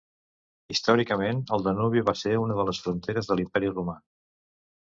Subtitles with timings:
[0.75, 3.99] Històricament, el Danubi va ser una de les fronteres de l'Imperi romà.